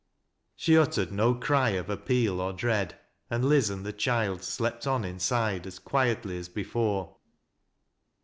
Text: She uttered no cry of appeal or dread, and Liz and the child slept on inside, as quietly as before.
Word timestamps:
She 0.55 0.75
uttered 0.75 1.11
no 1.11 1.35
cry 1.35 1.69
of 1.77 1.87
appeal 1.87 2.41
or 2.41 2.53
dread, 2.53 2.97
and 3.29 3.45
Liz 3.45 3.69
and 3.69 3.85
the 3.85 3.93
child 3.93 4.41
slept 4.41 4.87
on 4.87 5.05
inside, 5.05 5.67
as 5.67 5.77
quietly 5.77 6.39
as 6.39 6.49
before. 6.49 7.17